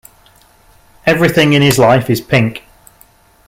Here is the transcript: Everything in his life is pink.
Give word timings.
Everything 1.05 1.53
in 1.53 1.61
his 1.61 1.77
life 1.77 2.09
is 2.09 2.21
pink. 2.21 2.63